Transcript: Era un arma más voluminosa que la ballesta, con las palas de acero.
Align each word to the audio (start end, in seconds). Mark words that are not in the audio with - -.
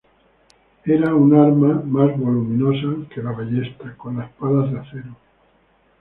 Era 0.83 1.13
un 1.13 1.31
arma 1.35 1.79
más 1.85 2.17
voluminosa 2.17 3.07
que 3.13 3.21
la 3.21 3.33
ballesta, 3.33 3.93
con 3.97 4.17
las 4.17 4.31
palas 4.31 4.71
de 4.71 4.79
acero. 4.79 5.15